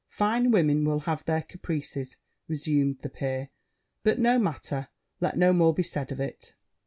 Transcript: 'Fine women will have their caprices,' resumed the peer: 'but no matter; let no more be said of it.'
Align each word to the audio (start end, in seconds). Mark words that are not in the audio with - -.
'Fine 0.07 0.49
women 0.49 0.83
will 0.83 1.01
have 1.01 1.23
their 1.25 1.43
caprices,' 1.43 2.17
resumed 2.47 2.97
the 3.03 3.09
peer: 3.09 3.49
'but 4.01 4.17
no 4.17 4.39
matter; 4.39 4.87
let 5.19 5.37
no 5.37 5.53
more 5.53 5.75
be 5.75 5.83
said 5.83 6.11
of 6.11 6.19
it.' 6.19 6.55